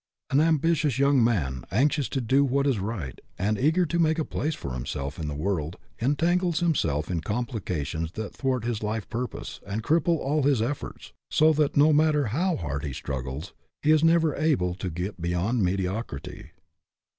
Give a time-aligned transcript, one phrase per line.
[0.31, 4.25] An ambitious young man, anxious to do what is right and eager to make a
[4.25, 9.59] place for himself in the world, entangles himself in complications that thwart his life purpose
[9.63, 13.53] and cripple all his efforts; so that, no matter how hard <he struggles,
[13.83, 16.49] he is never able to get be yond mediocrity.